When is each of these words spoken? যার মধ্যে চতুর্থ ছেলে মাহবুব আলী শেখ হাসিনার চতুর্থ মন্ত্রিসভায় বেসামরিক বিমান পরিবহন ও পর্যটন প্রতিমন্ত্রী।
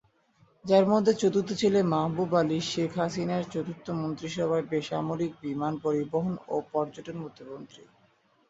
যার 0.65 0.85
মধ্যে 0.85 1.13
চতুর্থ 1.13 1.49
ছেলে 1.53 1.79
মাহবুব 1.93 2.31
আলী 2.35 2.57
শেখ 2.71 2.91
হাসিনার 2.97 3.43
চতুর্থ 3.45 3.85
মন্ত্রিসভায় 3.99 4.65
বেসামরিক 4.71 5.31
বিমান 5.41 5.73
পরিবহন 5.83 6.33
ও 6.47 6.55
পর্যটন 6.71 7.15
প্রতিমন্ত্রী। 7.23 7.83